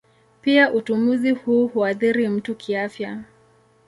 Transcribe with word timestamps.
Pia 0.41 0.73
utumizi 0.73 1.31
huu 1.31 1.67
huathiri 1.67 2.27
mtu 2.27 2.55
kiafya. 2.55 3.23